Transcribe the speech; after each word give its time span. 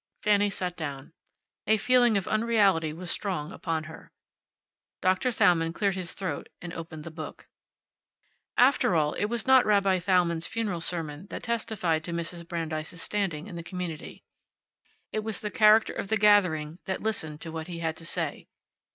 Fanny 0.23 0.49
sat 0.49 0.75
down. 0.75 1.13
A 1.67 1.77
feeling 1.77 2.17
of 2.17 2.27
unreality 2.27 2.91
was 2.91 3.11
strong 3.11 3.51
upon 3.51 3.83
her. 3.83 4.11
Doctor 4.99 5.31
Thalmann 5.31 5.73
cleared 5.73 5.93
his 5.93 6.15
throat 6.15 6.49
and 6.59 6.73
opened 6.73 7.03
the 7.03 7.11
book. 7.11 7.47
After 8.57 8.95
all, 8.95 9.13
it 9.13 9.25
was 9.25 9.45
not 9.45 9.63
Rabbi 9.63 9.99
Thalmann's 9.99 10.47
funeral 10.47 10.81
sermon 10.81 11.27
that 11.29 11.43
testified 11.43 12.03
to 12.05 12.13
Mrs. 12.13 12.47
Brandeis's 12.47 12.99
standing 13.03 13.45
in 13.45 13.57
the 13.57 13.61
community. 13.61 14.23
It 15.11 15.19
was 15.19 15.39
the 15.41 15.51
character 15.51 15.93
of 15.93 16.07
the 16.07 16.17
gathering 16.17 16.79
that 16.85 17.03
listened 17.03 17.39
to 17.41 17.51
what 17.51 17.67
he 17.67 17.77
had 17.77 17.95
to 17.97 18.05
say. 18.07 18.47